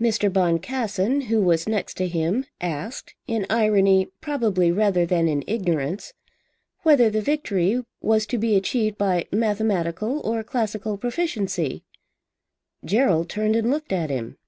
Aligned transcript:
Mr. 0.00 0.32
Boncassen, 0.32 1.24
who 1.26 1.38
was 1.42 1.68
next 1.68 1.98
to 1.98 2.08
him, 2.08 2.46
asked, 2.62 3.14
in 3.26 3.44
irony 3.50 4.08
probably 4.22 4.72
rather 4.72 5.04
than 5.04 5.28
in 5.28 5.44
ignorance, 5.46 6.14
whether 6.80 7.10
the 7.10 7.20
victory 7.20 7.84
was 8.00 8.24
to 8.24 8.38
be 8.38 8.56
achieved 8.56 8.96
by 8.96 9.26
mathematical 9.30 10.20
or 10.20 10.42
classical 10.42 10.96
proficiency. 10.96 11.84
Gerald 12.86 13.28
turned 13.28 13.54
and 13.54 13.70
looked 13.70 13.92
at 13.92 14.08
him. 14.08 14.38